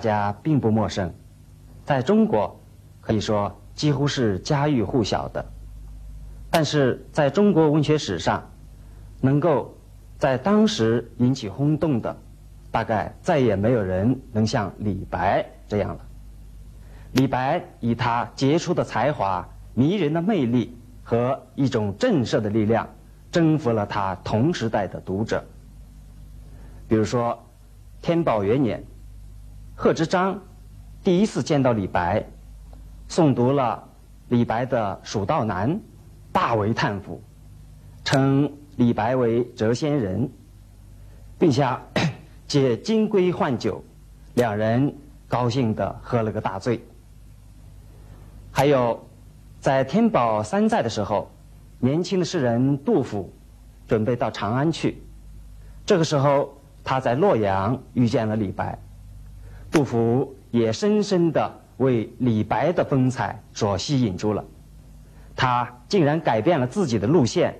[0.00, 1.12] 大家并不陌生，
[1.84, 2.58] 在中国
[3.02, 5.44] 可以说几乎是家喻户晓的。
[6.50, 8.42] 但是在中国文学史上，
[9.20, 9.76] 能够
[10.16, 12.16] 在当时引起轰动的，
[12.70, 16.00] 大概再也没有人能像李白这样了。
[17.12, 22.88] 李白以他杰出的才华、迷人的魅力和一种震慑的力量，
[23.30, 25.44] 征服了他同时代的读者。
[26.88, 27.38] 比如说。
[28.02, 28.82] 天宝元年，
[29.82, 30.38] 贺知章
[31.02, 32.22] 第一次见到李白，
[33.08, 33.82] 诵读了
[34.28, 35.70] 李白的《蜀道难》，
[36.30, 37.18] 大为叹服，
[38.04, 40.28] 称李白为谪仙人，
[41.38, 41.64] 并且
[42.46, 43.82] 借 金龟换酒，
[44.34, 44.94] 两人
[45.26, 46.84] 高兴的喝了个大醉。
[48.52, 49.02] 还有，
[49.60, 51.30] 在天宝三载的时候，
[51.78, 53.32] 年轻的诗人杜甫
[53.88, 55.02] 准备到长安去，
[55.86, 56.54] 这个时候。
[56.82, 58.76] 他在洛阳遇见了李白，
[59.70, 64.44] 杜甫也深深的为李白的风采所吸引住了，
[65.36, 67.54] 他竟然改变了自己的路线，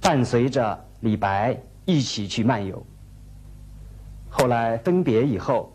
[0.00, 2.84] 伴随着李白一起去漫游。
[4.28, 5.72] 后来分别以后，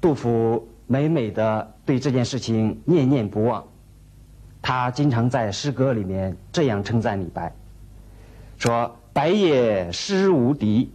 [0.00, 3.64] 杜甫美美的对这件事情念念不忘，
[4.62, 7.52] 他经常在诗歌里面这样称赞李白，
[8.58, 10.90] 说：“白也诗无敌。”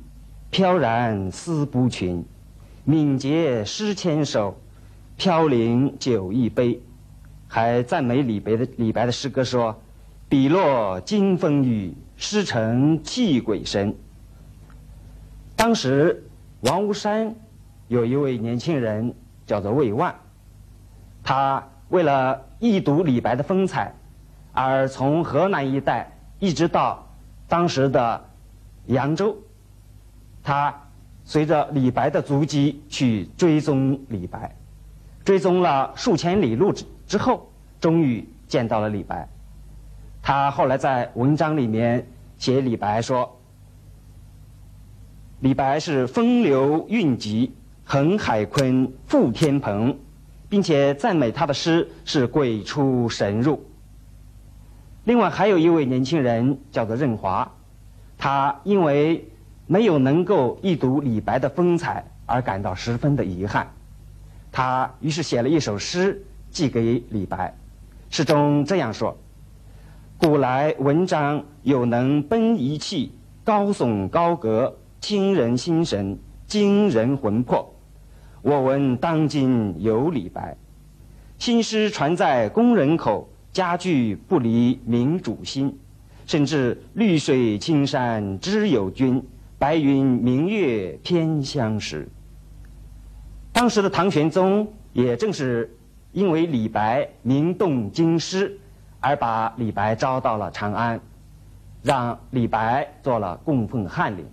[0.51, 2.25] 飘然思不群，
[2.89, 4.59] 敏捷诗千首，
[5.15, 6.81] 飘零酒一杯。
[7.47, 9.79] 还赞美李白的李白的诗歌说
[10.27, 13.95] ：“笔落惊风雨，诗成泣鬼神。”
[15.55, 16.27] 当时
[16.61, 17.35] 王屋山
[17.89, 19.13] 有一位年轻人
[19.45, 20.15] 叫做魏万，
[21.23, 23.93] 他为了一睹李白的风采，
[24.51, 27.07] 而从河南一带一直到
[27.47, 28.25] 当时的
[28.87, 29.37] 扬州。
[30.41, 30.73] 他
[31.29, 34.55] 随着李白的足迹去追踪李白，
[35.23, 39.29] 追踪了数千里路之之后，终于见到了李白。
[40.23, 42.07] 他后来在文章里面
[42.39, 43.39] 写李白说
[45.39, 47.53] ：“李白是风流韵集，
[47.83, 49.99] 横海坤，覆天鹏，
[50.49, 53.63] 并且赞美他的诗是鬼出神入。”
[55.05, 57.51] 另外还有一位年轻人叫做任华，
[58.17, 59.29] 他因为。
[59.71, 63.71] 没有能够一睹李白的风采而感到十分的遗憾，
[64.51, 67.53] 他于是写了一首诗寄给李白，
[68.09, 69.15] 诗中这样说
[70.17, 73.11] ：“古来文章有能奔一气，
[73.43, 77.71] 高耸高阁，倾人心神，惊人魂魄。
[78.41, 80.57] 我闻当今有李白，
[81.37, 85.77] 新诗传在宫人口，家句不离民主心，
[86.25, 89.23] 甚至绿水青山知有君。”
[89.59, 92.07] 白云明月偏相识。
[93.51, 95.77] 当时的唐玄宗也正是
[96.13, 98.57] 因为李白名动京师，
[99.01, 100.99] 而把李白招到了长安，
[101.83, 104.25] 让李白做了供奉翰林。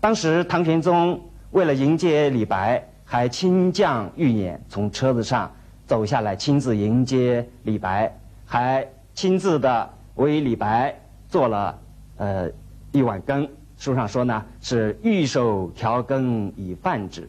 [0.00, 5.52] 当时唐玄宗为了迎接李白，还亲将御辇从车子上
[5.84, 10.98] 走下来，亲自迎接李白，还亲自的为李白
[11.28, 11.78] 做了
[12.16, 12.50] 呃
[12.92, 13.46] 一碗羹。
[13.78, 17.28] 书上说呢，是御手调羹以饭之，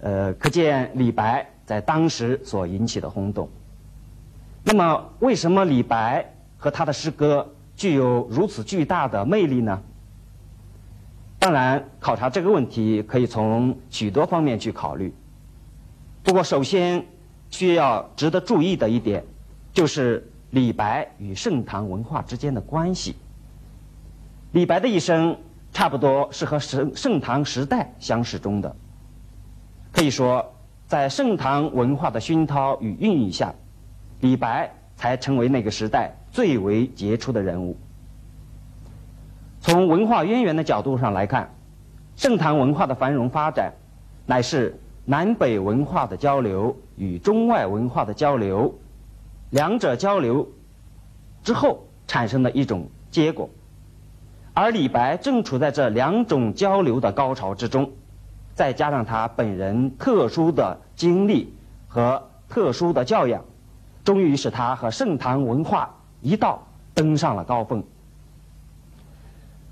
[0.00, 3.48] 呃，可见李白在当时所引起的轰动。
[4.62, 9.82] 那么，为什么李白和他的诗歌具有如此巨大的魅力呢？
[11.38, 15.12] 当然，考察这个问题可以从许多方面去考虑。
[16.22, 17.04] 不过，首先
[17.50, 19.24] 需要值得注意的一点，
[19.72, 23.16] 就是李白与盛唐文化之间的关系。
[24.52, 25.36] 李白的一生
[25.72, 28.74] 差不多是和盛盛唐时代相始终的，
[29.92, 30.54] 可以说，
[30.88, 33.54] 在盛唐文化的熏陶与孕育下，
[34.18, 37.76] 李白才成为那个时代最为杰出的人物。
[39.60, 41.54] 从文化渊源的角度上来看，
[42.16, 43.72] 盛唐文化的繁荣发展，
[44.26, 48.74] 乃是南北文化的交流与中外文化的交流，
[49.50, 50.48] 两者交流
[51.44, 53.48] 之后产生的一种结果。
[54.60, 57.90] 而李白正处在这两种交流的高潮之中，
[58.54, 61.54] 再加上他本人特殊的经历
[61.88, 63.42] 和特殊的教养，
[64.04, 66.62] 终于使他和盛唐文化一道
[66.92, 67.82] 登上了高峰。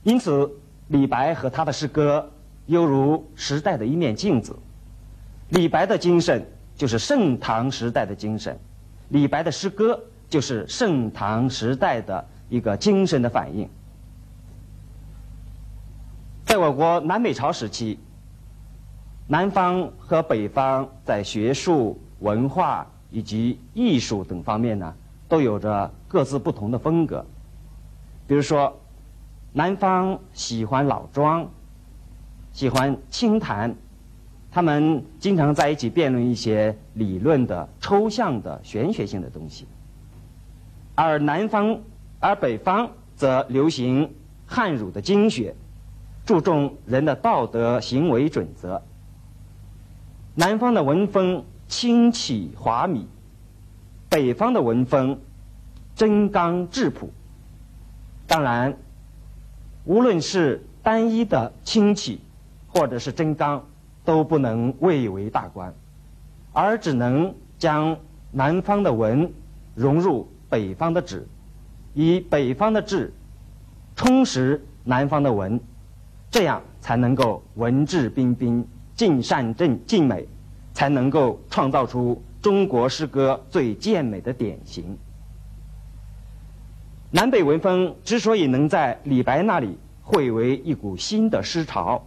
[0.04, 0.50] 因此，
[0.86, 2.26] 李白和他的诗歌
[2.64, 4.58] 犹如时代的一面镜子。
[5.50, 6.42] 李白的精神
[6.74, 8.58] 就是盛唐时代的精神，
[9.10, 10.00] 李白的诗歌
[10.30, 13.68] 就是盛唐时代的一个精神的反应。
[16.48, 17.98] 在我国南北朝时期，
[19.26, 24.94] 南方和北方在学术、文化以及艺术等方面呢，
[25.28, 27.22] 都有着各自不同的风格。
[28.26, 28.74] 比如说，
[29.52, 31.46] 南方喜欢老庄，
[32.54, 33.74] 喜欢清谈，
[34.50, 39.66] 他们经常在一起辩论一些理论的、抽象的、玄学性的东西；
[40.94, 41.78] 而南方，
[42.18, 44.10] 而北方则流行
[44.46, 45.54] 汉儒的经学，
[46.28, 48.82] 注重人的道德行为准则。
[50.34, 53.08] 南方的文风清气华 mỹ，
[54.10, 55.18] 北方的文风
[55.94, 57.10] 真刚质朴。
[58.26, 58.76] 当然，
[59.86, 62.20] 无论是单一的清气，
[62.66, 63.64] 或者是真刚，
[64.04, 65.72] 都不能蔚为大观，
[66.52, 67.96] 而只能将
[68.32, 69.32] 南方的文
[69.74, 71.26] 融入北方的质，
[71.94, 73.14] 以北方的质
[73.96, 75.58] 充实南方的文，
[76.30, 78.66] 这样才能够文质彬彬。
[78.98, 80.26] 尽善尽尽美，
[80.72, 84.98] 才能够创造出中国诗歌最健美的典型。
[87.12, 92.04] 南北文风之所以能在李白那里汇为一股新的诗潮，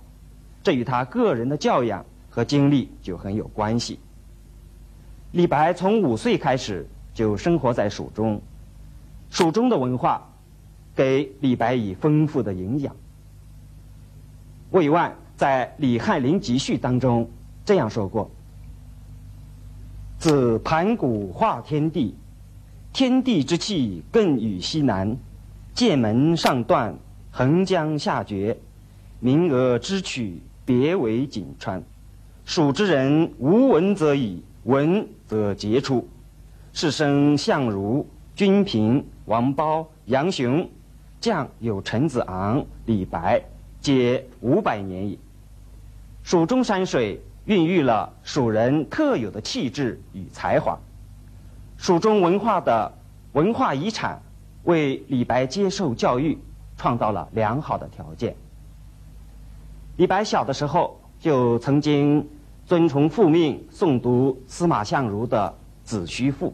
[0.62, 3.98] 这与他个人的教养和经历就很有关系。
[5.32, 8.42] 李白从五岁开始就生活在蜀中，
[9.30, 10.30] 蜀中的文化
[10.94, 12.94] 给李白以丰富的营养。
[14.72, 15.16] 魏万。
[15.38, 17.28] 在《李翰林集序》当中
[17.66, 18.30] 这样说过
[20.20, 22.14] ：“自盘古化天地，
[22.94, 25.18] 天地之气更与西南，
[25.74, 26.96] 剑门上断，
[27.32, 28.56] 横江下绝，
[29.20, 31.82] 名额之曲，别为锦川。
[32.46, 36.08] 蜀之人无闻则已，闻则杰出。
[36.72, 40.70] 士生相如、君平、王褒、杨雄，
[41.20, 43.42] 将有陈子昂、李白，
[43.82, 45.20] 皆五百年矣。”
[46.24, 50.80] 蜀中山水孕育了蜀人特有的气质与才华，
[51.78, 52.94] 蜀中文化的
[53.34, 54.22] 文化遗产
[54.64, 56.38] 为李白接受教育
[56.78, 58.36] 创造了良好的条件。
[59.98, 62.30] 李白小的时候就曾经
[62.66, 65.56] 遵从父命诵读司马相如的
[65.88, 66.50] 《子虚赋》。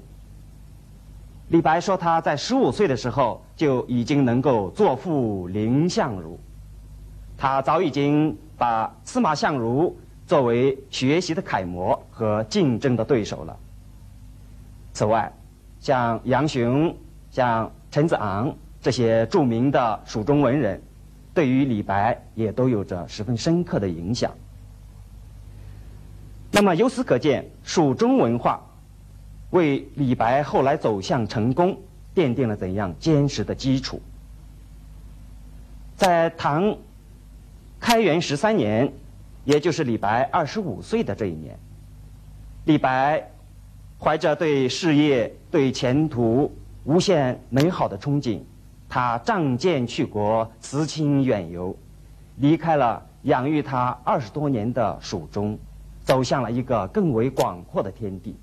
[1.49, 6.39] 李白说他在十五岁的时候就已经能够作赋临相如，
[7.37, 8.35] 他早已经。
[8.59, 9.95] 把司马相如
[10.25, 13.55] 作为学习的楷模和竞争的对手了。
[14.93, 15.31] 此外，
[15.79, 16.97] 像杨雄、
[17.29, 18.51] 像陈子昂
[18.81, 20.81] 这些著名的蜀中文人，
[21.35, 24.31] 对于李白也都有着十分深刻的影响。
[26.49, 28.59] 那么由此可见，蜀中文化
[29.51, 31.77] 为李白后来走向成功
[32.15, 34.01] 奠定了怎样坚实的基础？
[35.95, 36.75] 在唐。
[37.79, 38.91] 开元十三年，
[39.45, 41.57] 也就是李白二十五岁的这一年，
[42.65, 43.31] 李白
[43.99, 46.53] 怀着对事业、对前途
[46.83, 48.41] 无限美好的憧憬，
[48.89, 51.75] 他仗剑去国，辞亲远游，
[52.37, 55.57] 离开了养育他二十多年的蜀中，
[56.03, 58.35] 走向了一个更为广阔的天地。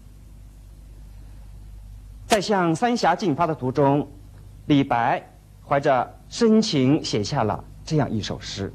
[2.26, 4.09] 在向三峡进发的途中，
[4.67, 5.23] 李白
[5.67, 8.73] 怀着深情写下了这样一首诗。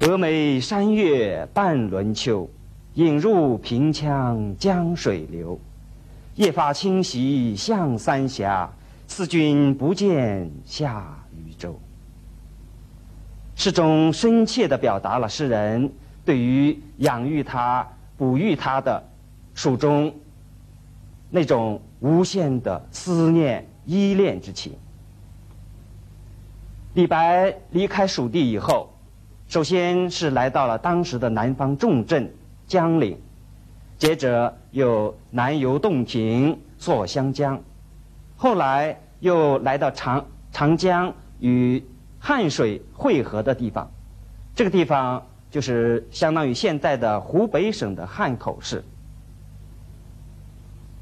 [0.00, 2.48] 峨眉山月半轮秋，
[2.94, 5.60] 引入平羌江水流。
[6.36, 8.72] 夜发清溪向三峡，
[9.06, 11.78] 思君不见下渝州。
[13.54, 15.92] 诗中深切地表达了诗人
[16.24, 19.06] 对于养育他、哺育他的
[19.52, 20.14] 蜀中
[21.28, 24.72] 那种无限的思念、依恋之情。
[26.94, 28.89] 李白离开蜀地以后。
[29.50, 32.32] 首先是来到了当时的南方重镇
[32.68, 33.18] 江陵，
[33.98, 37.60] 接着又南游洞庭、溯湘江，
[38.36, 41.84] 后来又来到长长江与
[42.20, 43.90] 汉水汇合的地方，
[44.54, 48.84] 这个地方就是相当于现在的湖北省的汉口市。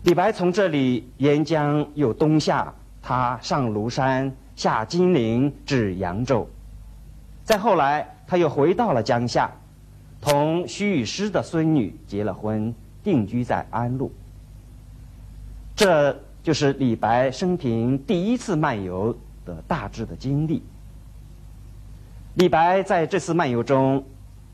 [0.04, 6.48] 李白从这里沿江又东下，他上庐山，下金陵，至扬州，
[7.48, 8.06] 再后来。
[8.30, 9.50] 他又回到了江夏，
[10.20, 14.12] 同徐雨诗的孙女结了婚，定居在安陆。
[15.74, 20.62] 这就是李白生平第一次漫游的大致的经历。
[22.34, 24.04] 李白在这次漫游中，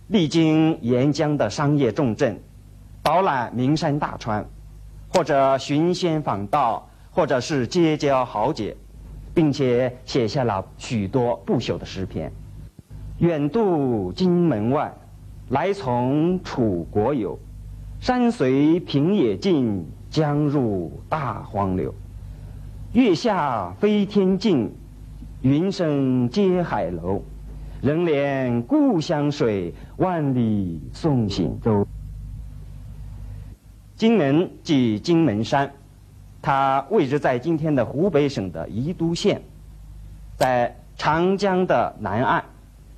[0.06, 2.40] 历经沿江的商业重镇，
[3.02, 4.46] 饱览名山大川，
[5.12, 8.76] 或者寻仙访道，或者是结交豪杰，
[9.34, 12.30] 并且写下了许多不朽的诗篇。
[13.18, 14.92] 远渡荆门外，
[15.49, 17.38] 来从楚国游，
[18.00, 21.94] 山随平野尽，江入大荒流。
[22.92, 24.73] 月下飞天镜，
[25.42, 27.23] 云生接海楼。
[27.80, 31.87] 人怜故乡水，万里送行舟。
[33.94, 35.71] 荆门即荆门山，
[36.42, 39.42] 它位置在今天的湖北省的宜都县，
[40.37, 42.44] 在长江的南岸。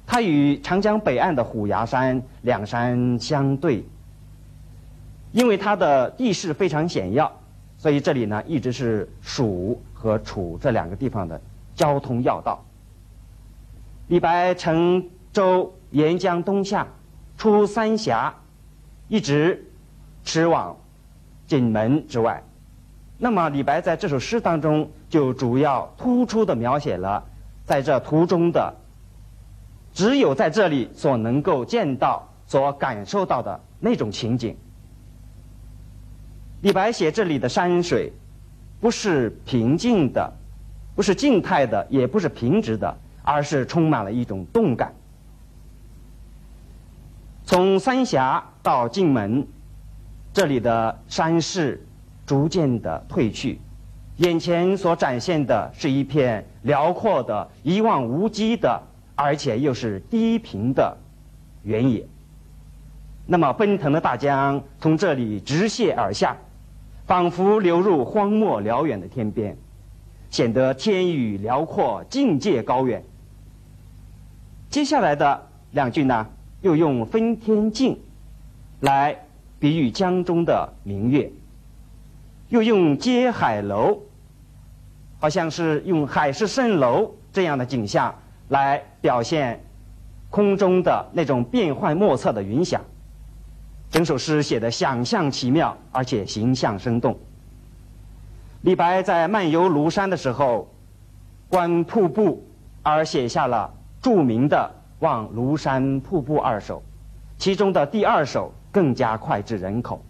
[0.06, 3.84] 它与长江北岸的虎牙山两山相对。
[5.32, 7.30] 因为它的地势非常险要，
[7.76, 11.38] 所以这里呢一直是蜀和楚这两个地方的
[11.74, 12.64] 交通要道。
[14.08, 16.86] 李白乘舟沿江东下，
[17.36, 18.34] 出三峡，
[19.08, 19.62] 一直
[20.24, 20.74] 驰往
[21.46, 22.42] 荆门之外。
[23.18, 27.22] 那么，李白在这首诗当中就主要突出的描写了
[27.64, 28.74] 在这途中的
[29.96, 34.54] 只有在这里所能够见到、所感受到的那种情景。
[36.60, 38.12] 李白写这里的山水，
[38.78, 40.30] 不是平静的，
[40.94, 42.96] 不是静态的，也不是平直的。
[43.28, 44.94] 而是充满了一种动感。
[47.44, 49.44] 从三峡到荆门，
[50.32, 51.84] 这里的山势
[52.24, 53.58] 逐渐的退去，
[54.18, 58.80] 眼前所展现的是一片辽阔的、一望无际的，
[59.16, 60.96] 而且又是低平的
[61.64, 62.06] 原野。
[63.26, 66.36] 那么奔腾的大江从这里直泻而下，
[67.06, 69.56] 仿佛流入荒漠辽远的天边，
[70.30, 73.02] 显得天宇辽阔，境界高远。
[74.70, 76.28] 接下来的两句呢，
[76.60, 77.98] 又用分天镜
[78.80, 79.24] 来
[79.58, 81.30] 比喻江中的明月，
[82.50, 84.02] 又用接海楼，
[85.18, 88.14] 好像是用海市蜃楼这样的景象
[88.48, 89.60] 来表现
[90.30, 92.80] 空中的那种变幻莫测的云想。
[93.90, 97.16] 整首诗写的想象奇妙，而且形象生动。
[98.62, 100.68] 李白在漫游庐山的时候，
[101.48, 102.44] 观瀑布
[102.82, 103.72] 而写下了。
[104.02, 104.70] 著名的
[105.04, 106.78] 《望庐山瀑布二首》，
[107.38, 110.00] 其中的第二首更加脍炙人口。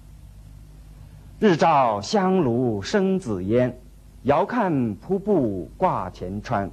[1.38, 3.74] 日照香炉生紫烟，
[4.24, 6.70] 遥看瀑布挂前川。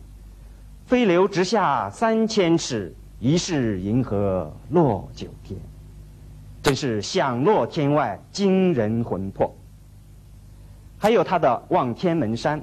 [0.86, 5.60] 飞流直下三千尺，疑是银河落九天。
[6.62, 9.54] 真是响落天外，惊人魂魄。
[10.98, 12.60] 还有他的《望天门山》，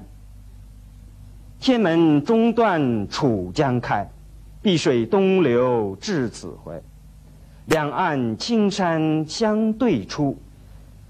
[1.60, 4.08] 天门中断楚江开。
[4.62, 6.82] 碧水东流至此回，
[7.66, 10.36] 两岸青山相对出，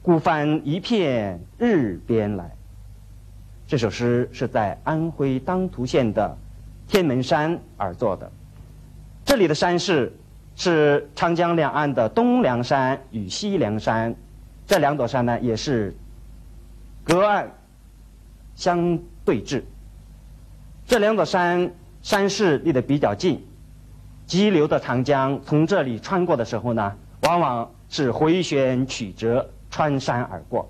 [0.03, 2.49] 孤帆一片日边来。
[3.67, 6.37] 这首诗是在安徽当涂县的
[6.91, 8.31] 天门山而作的。
[9.25, 10.13] 这里的山势
[10.57, 14.13] 是长江两岸的东梁山与西梁山，
[14.67, 15.95] 这两座山呢也是
[17.05, 17.49] 隔岸
[18.57, 19.63] 相对峙。
[20.87, 21.73] 这两座山。
[22.03, 23.45] 山势离得比较近，
[24.25, 30.67] 急流的长江从这里穿过的时候呢，往往是回旋曲折，穿山而过。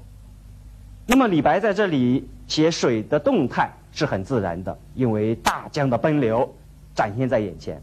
[1.07, 6.55] 那么李白在这里写水的动态是很自然的，因为大江的奔流
[6.95, 7.81] 展现在眼前。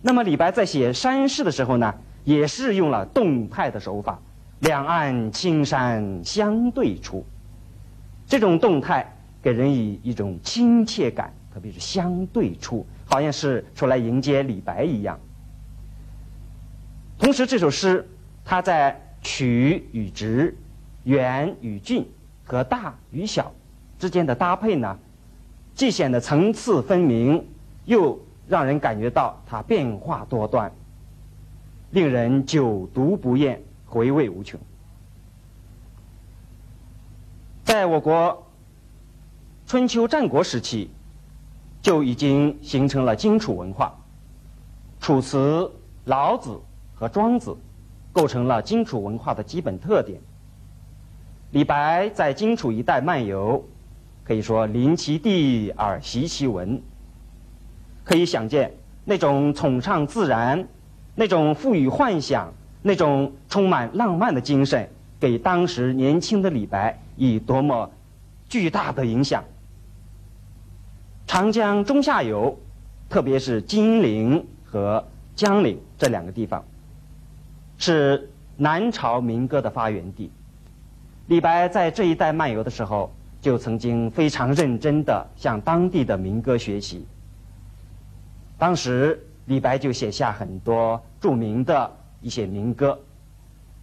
[0.00, 1.94] 那么李白在写山势的时候呢，
[2.24, 4.18] 也是用了动态的手法，
[4.60, 7.24] 两岸青山相对出，
[8.26, 11.32] 这种动态给人以一种亲切感。
[11.54, 15.20] 特别是相对出，好像是出来迎接李白一样。
[17.18, 18.08] 同时，这首诗
[18.42, 20.56] 它在曲与直、
[21.04, 22.08] 远与近
[22.42, 23.52] 和大与小
[23.98, 24.98] 之间的搭配呢，
[25.74, 27.46] 既显得层次分明，
[27.84, 30.72] 又让人感觉到它变化多端，
[31.90, 34.58] 令人久读不厌，回味无穷。
[37.64, 38.46] 在我国
[39.66, 40.90] 春秋战国时期。
[41.82, 43.92] 就已经形成了荆楚文化，
[45.00, 45.68] 楚辞、
[46.04, 46.56] 老子
[46.94, 47.56] 和庄子
[48.12, 50.20] 构成了荆楚文化的基本特点。
[51.50, 53.64] 李白在荆楚一带漫游，
[54.24, 56.80] 可以说临其地而习其文，
[58.04, 58.72] 可以想见
[59.04, 60.68] 那种崇尚自然、
[61.14, 62.52] 那种富予幻想、
[62.82, 64.88] 那种充满浪漫的精神，
[65.18, 67.90] 给当时年轻的李白以多么
[68.48, 69.44] 巨大的影响。
[71.26, 72.58] 长江中下游，
[73.08, 76.64] 特别是金陵和江陵这两个地方，
[77.78, 80.30] 是南朝民歌的发源地。
[81.26, 83.10] 李白在这一带漫游的时候，
[83.42, 87.06] 就曾经非常认真地向当地的民歌学习。
[88.56, 92.98] 当时，李白就写下很多著名的一些民歌，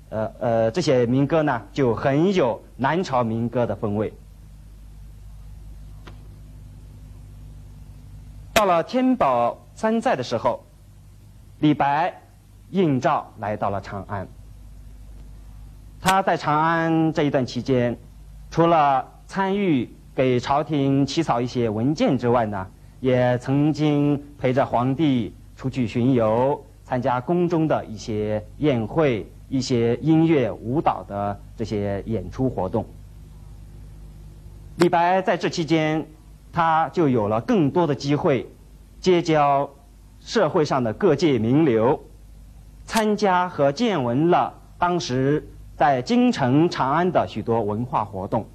[0.09, 4.13] 呃呃，这些民歌呢就很有南朝民歌的风味。
[8.53, 10.63] 到了天宝山寨的时候，
[11.59, 12.21] 李白
[12.69, 14.25] 应召来到了长安。
[15.99, 17.97] 他在长安这一段期间，
[18.49, 22.65] 除了参与给朝廷起草一些文件之外呢，
[22.99, 32.83] 也曾经陪着皇帝出去巡游，参加宫中的一些宴会、一些音乐舞蹈的这些演出活动。
[34.77, 36.05] 李白在这期间。
[36.51, 38.49] 他就有了更多的机会
[38.99, 39.69] 结交
[40.19, 41.99] 社会上的各界名流，
[42.85, 48.47] 参加和见闻了当时在京城长安的许多文化活动。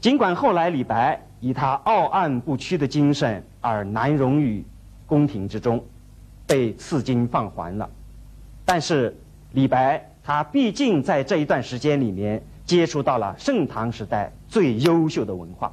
[0.00, 4.64] 尽管后来李白以他傲岸不屈的精神而难容于
[5.06, 5.84] 宫廷之中，
[6.46, 7.90] 被赐金放还了，
[8.64, 9.16] 但是
[9.52, 15.72] 李白他毕竟在这一段时间里面接触到了盛唐时代最优秀的文化。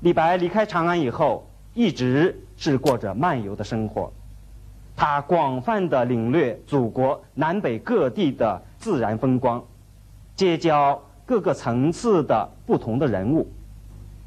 [0.00, 4.12] 李白离开长安以后，一直是过着漫游的生活。
[4.94, 9.64] 他广泛的领略祖国南北各地的自然风光，
[10.36, 13.46] 结交各个层次的不同的人物，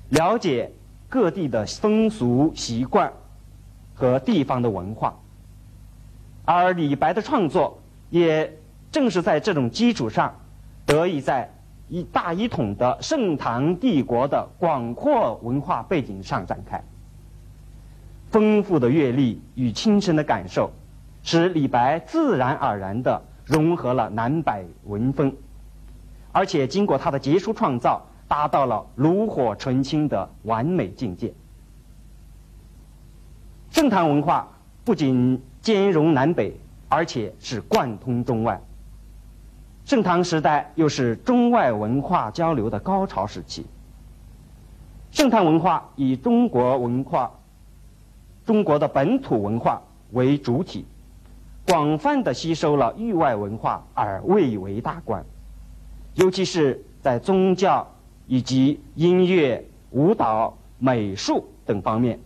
[0.09, 0.71] 了解
[1.09, 3.11] 各地的风俗习惯
[3.95, 5.17] 和地方的文化。
[6.45, 7.79] 而李白的创作，
[8.11, 8.55] 也
[8.91, 10.35] 正是在这种基础上，
[10.85, 11.51] 得以在。
[11.93, 16.81] 一大一统的盛唐帝国的广阔文化背景上展开，
[18.29, 20.71] 丰富的阅历与亲身的感受，
[21.21, 25.35] 使李白自然而然地融合了南北文风，
[26.31, 31.33] 而且经过他的杰出创造，达到了炉火纯青的完美境界。
[33.69, 34.47] 盛唐文化
[34.83, 38.61] 不仅兼容南北，而且是贯通中外。
[39.83, 43.65] 盛唐时代又是中外文化交流的高潮时期。
[45.09, 47.31] 盛唐文化以中国文化、
[48.45, 50.85] 中国的本土文化为主体，
[51.65, 55.25] 广泛的吸收了域外文化而蔚为大观。
[56.15, 57.87] 尤其是在宗教
[58.27, 62.19] 以及音乐、舞蹈、美术等方面，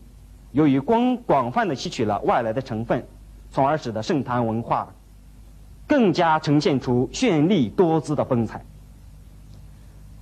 [0.51, 3.05] 由于光广泛的吸取了外来的成分，
[3.51, 4.87] 从而使得盛唐文化。
[5.87, 8.65] 更加呈现出绚丽多姿的风采。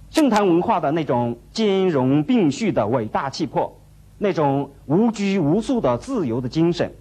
[0.09, 3.73] 盛唐文化的那种兼容并蓄的伟大气魄，
[4.17, 6.93] 那种无拘无束的自由的精神，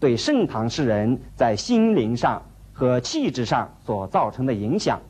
[0.00, 5.00] 对盛唐诗人在心灵上和气质上所造成的影响，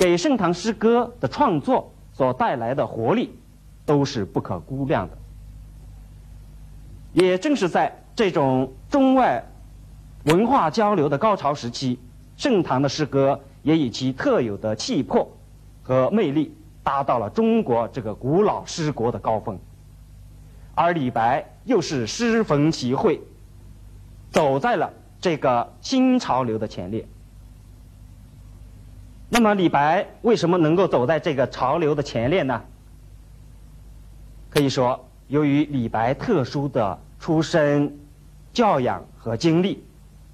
[0.00, 3.38] 给盛唐诗歌的创作所带来的活力，
[3.84, 5.18] 都是不可估量的。
[7.12, 9.44] 也正是在这种中外。
[10.24, 11.98] 文化交流的高潮时期，
[12.36, 15.30] 盛唐的诗歌也以其特有的气魄
[15.82, 19.58] 和魅力，达到了中国这个古老诗国的高峰。
[20.74, 23.20] 而李白又是诗逢其会，
[24.30, 27.06] 走在了这个新潮流的前列。
[29.30, 32.62] 那么，李白为什么能够走在这个潮流的前列呢？
[34.50, 37.98] 可以说，由于李白特殊的出身、
[38.52, 39.82] 教养和经历。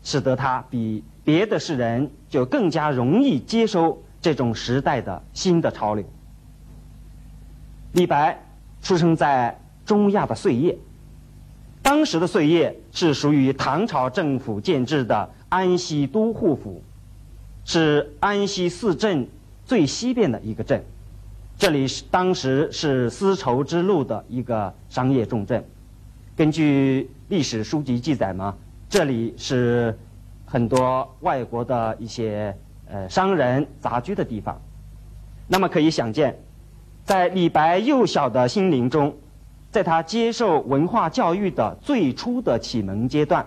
[0.02, 6.04] 使得他比别的诗人就更加容易接收这种时代的新的潮流。
[7.90, 8.40] 李白
[8.80, 10.78] 出生在中亚的碎叶，
[11.82, 16.80] 当时的碎叶是属于唐朝政府建制的安西都护府，
[17.66, 19.28] 是安西四镇
[19.64, 20.82] 最西边的一个镇，
[21.58, 25.62] 这里是当时是丝绸之路的一个商业重镇。
[26.36, 28.54] 根据历史书籍记载嘛。
[28.88, 29.98] 这里是
[30.44, 32.56] 很多外国的一些
[32.88, 34.62] 呃商人杂居的地方，
[35.48, 36.38] 那么可以想见，
[37.04, 39.12] 在李白幼小的心灵中，
[39.72, 43.44] 在他接受文化教育的最初的启蒙阶段，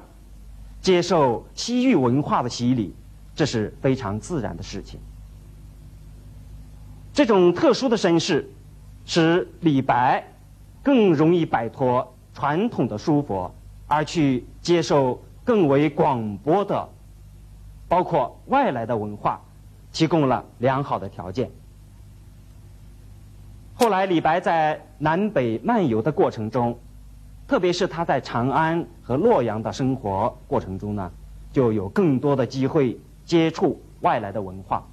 [0.81, 2.93] 接受西域文化的洗礼，
[3.39, 4.99] 这是非常自然的事情。
[7.13, 8.49] 这种特殊的身世，
[9.05, 10.25] 使李白
[10.83, 13.55] 更容易摆脱传统的书佛，
[13.87, 15.21] 而去接受。
[15.45, 16.89] 更为广博的，
[17.87, 19.41] 包括外来的文化，
[19.91, 21.49] 提供了良好的条件。
[23.73, 26.77] 后来，李白在南北漫游的过程中，
[27.47, 31.11] 特别是他在长安和洛阳的生活过程中呢，
[31.51, 34.83] 就有更多的机会接触外来的文化。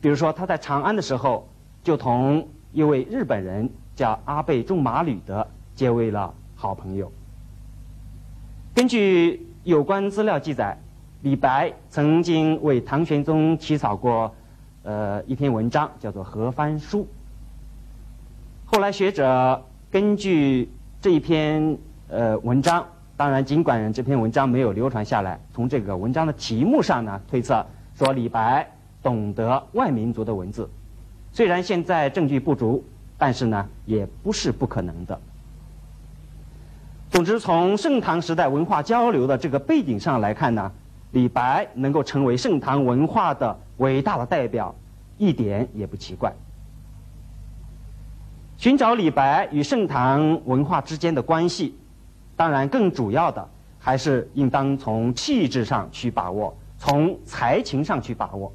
[0.00, 1.46] 比如说，他在长安的时候，
[1.82, 7.12] 就同一位日本人叫阿倍仲麻吕的结为了好朋友。
[8.74, 10.78] 根据有关资料记载，
[11.20, 14.34] 李白曾经为唐玄宗起草过，
[14.82, 17.02] 呃一篇文章，叫做《何番书》。
[18.64, 20.70] 后来学者根据
[21.02, 21.76] 这一篇
[22.08, 22.86] 呃文章，
[23.16, 28.68] 当然尽管这篇文章没有流传下来，从这个文章的题目上呢推测说李白
[29.02, 30.68] 懂得外民族的文字。
[31.32, 32.84] 虽然现在证据不足，
[33.16, 35.20] 但是呢也不是不可能的。
[37.10, 40.72] 总之，从盛唐时代文化交流的这个背景上来看呢，
[41.12, 44.74] 李白能够成为盛唐文化的伟大的代表，
[45.16, 46.32] 一点也不奇怪。
[48.56, 51.76] 寻找李白与盛唐文化之间的关系，
[52.36, 58.52] 当然更主要的还是应当从气质上去把握，从才情上去把握。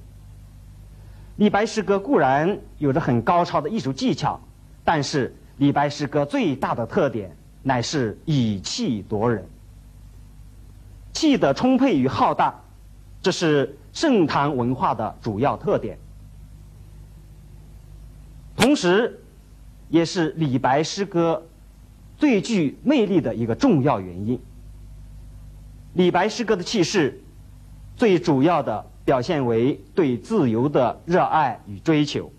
[1.37, 4.39] 李白诗歌固然有着很高超的艺术技巧，
[4.83, 7.35] 但是李白诗歌最大的特点。
[7.61, 9.45] 乃是以气夺人，
[11.11, 12.55] 气的充沛与浩大，
[13.21, 15.97] 这是盛唐文化的主要特点，
[18.55, 19.21] 同时，
[19.89, 21.45] 也是李白诗歌
[22.19, 24.39] 最具魅力的一个重要原因。
[25.93, 27.23] 李白诗歌的气势，
[27.95, 32.31] 最主要的表现为对自由的热爱与追求。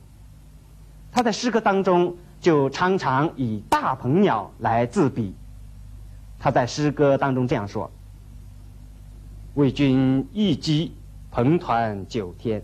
[1.11, 2.17] 他在诗歌当中。
[2.41, 5.35] 就常常以大鹏鸟来自比，
[6.39, 7.91] 他在诗歌当中这样说
[9.57, 10.95] ：“为君一击
[11.31, 12.63] 鹏团九天，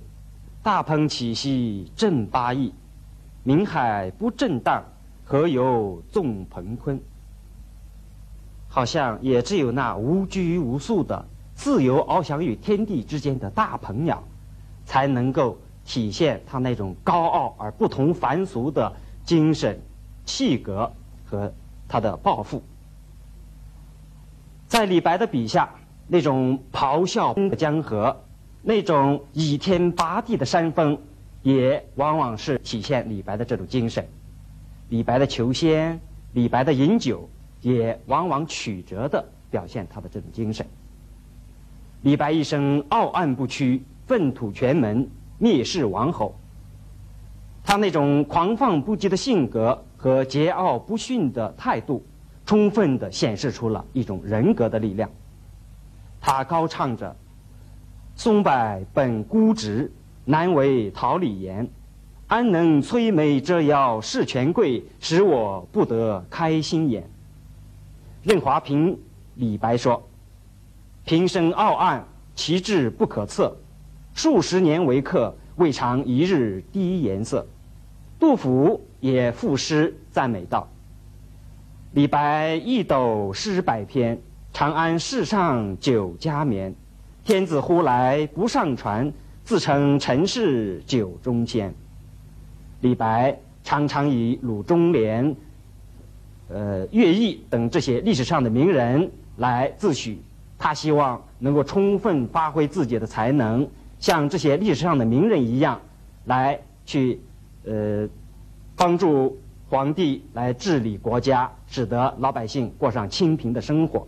[0.62, 2.72] 大鹏起兮振八翼，
[3.42, 4.82] 明海不震荡，
[5.26, 6.98] 何由纵鹏鲲？”
[8.66, 14.24] 好像也只有那无拘无束的自由翱翔于天地之间的大鹏鸟，
[14.86, 18.90] 才能够体现他那种高傲而不同凡俗的。
[19.26, 19.80] 精神、
[20.24, 20.92] 气格
[21.24, 21.52] 和
[21.88, 22.62] 他的抱负，
[24.68, 25.68] 在李白的笔下，
[26.06, 28.22] 那种咆哮的江河，
[28.62, 30.96] 那种倚天拔地的山峰，
[31.42, 34.06] 也往往是体现李白的这种精神。
[34.88, 36.00] 李白的求仙，
[36.32, 37.28] 李白的饮酒，
[37.60, 40.66] 也往往曲折的表现他的这种精神。
[42.02, 46.36] 李白一生傲岸不屈，粪土全门，蔑视王侯。
[47.64, 52.04] 他那种狂放不羁的性格和桀骜不驯的态度，
[52.44, 55.10] 充分地显示出了一种人格的力量。
[56.20, 57.16] 他高唱着
[58.14, 59.90] ：“松柏本孤直，
[60.24, 61.68] 难为桃李颜。
[62.28, 67.08] 安能摧眉折腰事权贵，使我不得开心颜。”
[68.24, 68.98] 任华评
[69.36, 70.02] 李白说
[71.06, 73.56] ：“平生傲岸，其志不可测。
[74.12, 77.46] 数十年为客，未尝一日低颜色。”
[78.18, 80.68] 杜甫也赋诗赞美道
[81.94, 84.20] ：“李白一斗诗百篇，
[84.52, 86.74] 长安市上酒家眠。
[87.24, 89.12] 天子呼来不上船，
[89.44, 91.72] 自称臣是酒中仙。”
[92.86, 95.34] 李白常常以鲁中连、
[96.48, 100.16] 呃乐毅等这些历史上的名人来自诩，
[100.56, 103.68] 他希望能够充分发挥自己的才能，
[103.98, 105.80] 像这些历史上的名人一样，
[106.26, 107.20] 来去。
[107.68, 108.08] 呃，
[108.76, 109.36] 帮助
[109.68, 114.06] 皇帝来治理国家，使得老百姓过上清贫的生活。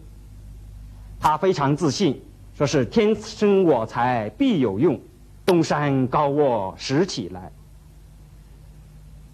[1.18, 2.22] 他非常自信，
[2.54, 5.00] 说是天生我材必有用，
[5.44, 7.50] 东山高卧拾起来。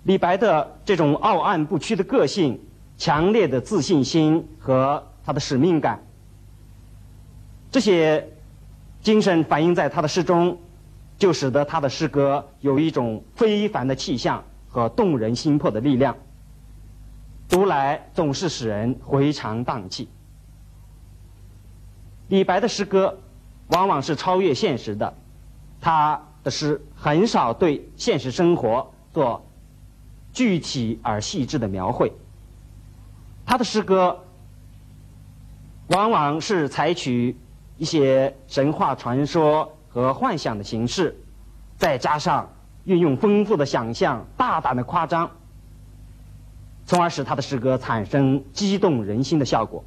[0.04, 2.60] 李白的这种傲岸不屈的个性、
[2.96, 6.02] 强烈的自信心和他的使命感，
[7.70, 8.30] 这些
[9.02, 10.58] 精神反映在他的诗中。
[11.16, 16.16] 就使得他的诗歌有一种非凡的气象和动人心魄的力量，
[17.48, 20.08] 读来总是使人回肠荡气。
[22.26, 23.20] 李白的诗歌
[23.68, 25.14] 往往是超越现实的，
[25.80, 29.46] 他的诗很少对现实生活做
[30.34, 32.12] 具体而细致的描绘，
[33.46, 34.24] 他的诗歌
[35.86, 37.34] 往往是采取
[37.78, 39.70] 一些神话传说。
[39.94, 41.16] 和幻想的形式，
[41.78, 45.30] 再加上运用丰富的想象、大胆的夸张，
[46.84, 49.84] 从而使他的诗歌产生激动人心的效果。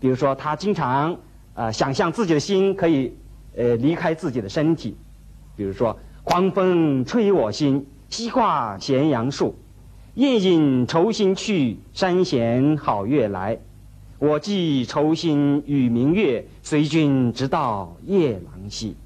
[0.00, 1.18] 比如说，他经常
[1.52, 3.14] 呃想象自己的心可以
[3.54, 4.96] 呃离开自己的身体，
[5.54, 9.56] 比如说“狂风吹我心，西挂咸阳树，
[10.14, 13.58] 夜饮愁心去，山闲好月来。”
[14.20, 18.96] 我寄愁心与明月，随君直到夜郎西。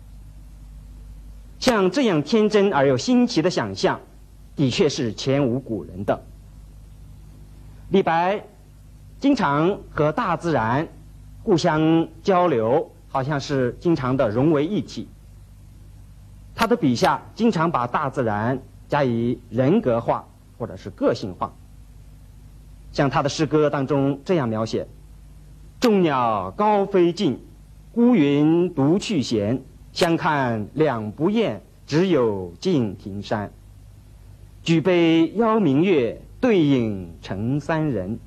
[1.59, 4.01] 像这样天真而又新奇的想象，
[4.57, 6.25] 的确是前无古人的。
[7.91, 8.43] 李白
[9.21, 10.88] 经常和大自然
[11.43, 15.07] 互相交流，好像是经常的融为一体。
[16.55, 18.59] 他的笔下经常把大自然
[18.92, 20.28] 加以人格化
[20.59, 21.55] 或者是个性化，
[22.92, 24.87] 像他的诗歌当中这样描写
[25.81, 27.42] ：“众鸟高飞尽，
[27.94, 29.62] 孤云独去闲。
[29.94, 33.50] 相看两不厌，只有敬亭山。
[34.62, 38.18] 举杯邀明月，对影成三人。”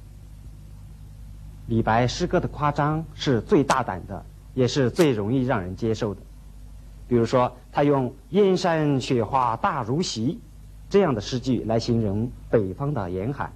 [1.69, 4.25] 李白诗歌的夸张是最大胆的，
[4.56, 6.21] 也是最容易让人接受的。
[7.08, 10.39] 比如说，他用“燕山雪花大如席”
[10.89, 13.50] 这样的诗句来形容北方的严寒；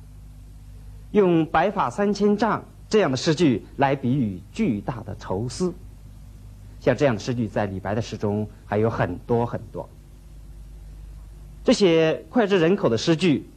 [1.11, 5.73] 用“白发三千丈”这样的诗句来比喻巨大的愁思。
[6.79, 9.87] 像这样的诗句，在李白的诗中还有很多很多。
[11.63, 13.47] 这些脍炙人口的诗句，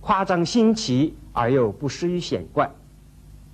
[0.00, 2.70] 夸张新奇而又不失于显怪，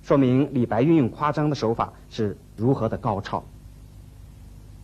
[0.03, 3.43] 说明李白运用夸张的手法是如何的高超。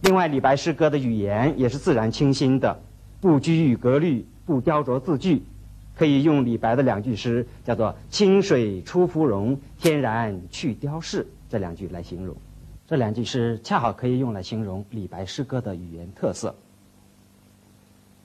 [0.02, 2.82] 另外，李白诗歌的语言也是自然清新的，
[3.22, 5.42] 不拘于格律，不雕琢字句，
[5.96, 12.36] 可以用李白的两句诗，叫做“清水出芙蓉，天然去雕饰”这两句来形容。
[12.88, 16.56] 这两句诗恰好可以用来形容李白诗歌的语言特色。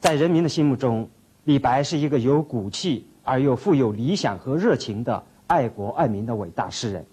[0.01, 1.09] 在人民的心目中，
[1.45, 7.07] 李白是一个有骨气而又富有理想和热情的爱国爱民的伟大诗人，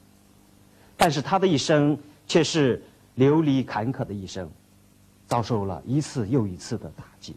[0.97, 2.81] 但是他的一生却是。
[3.15, 4.49] 流离坎坷的一生，
[5.27, 7.35] 遭受了一次又一次的打击，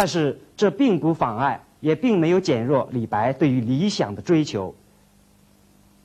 [0.00, 4.74] 但是这并不妨碍，也并没有减弱李白对于理想的追求。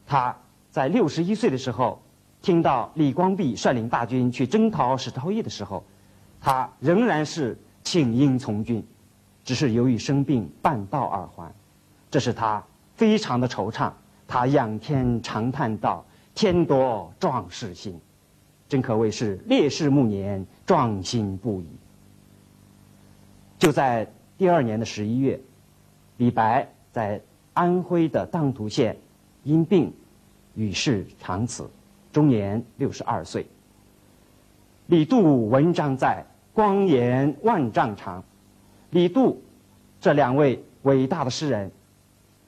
[0.06, 0.36] 他
[0.70, 2.02] 在六十一岁的时候，
[2.42, 5.82] 听到李光弼率领大军去征讨史朝义的时候，
[6.42, 8.86] 他仍然是请缨从军，
[9.46, 11.50] 只是由于生病半道而还，
[12.12, 12.62] 这使他
[12.96, 13.90] 非常的惆怅。
[14.28, 16.04] 他仰天长叹道
[16.36, 17.98] ：“天夺壮士心。”
[18.68, 21.70] 真可谓是烈士暮年，壮心不已。
[23.58, 25.40] 就在第二年的十一月，
[26.18, 27.22] 李白在
[27.54, 28.98] 安徽的当涂县
[29.44, 29.94] 因病
[30.56, 31.70] 与世长辞，
[32.12, 33.46] 终年六十二岁。
[34.88, 38.24] 李杜文章在，光颜万丈长。
[38.92, 39.42] 李杜
[40.00, 41.72] 这两位伟大的诗人，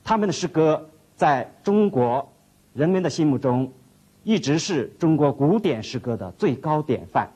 [0.04, 2.32] 他们的诗歌在中国
[2.74, 3.72] 人们的心目中。
[4.24, 7.32] 一直是中国古典诗歌的最高典范。